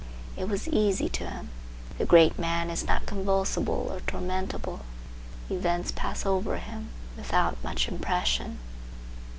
It 0.35 0.49
was 0.49 0.67
easy 0.67 1.09
to 1.09 1.27
him. 1.29 1.51
The 1.99 2.07
great 2.07 2.39
man 2.39 2.71
is 2.71 2.87
not 2.87 3.05
convulsible 3.05 3.87
or 3.93 3.99
tormentable; 3.99 4.79
events 5.51 5.91
pass 5.95 6.25
over 6.25 6.57
him 6.57 6.89
without 7.15 7.63
much 7.63 7.87
impression. 7.87 8.57